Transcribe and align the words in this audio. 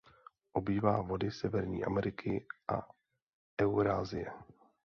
Obývá 0.53 1.01
vody 1.01 1.31
Severní 1.31 1.85
Ameriky 1.85 2.45
a 2.67 2.81
Eurasie. 3.61 4.31